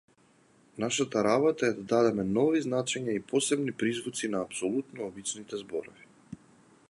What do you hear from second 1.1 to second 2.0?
работа е да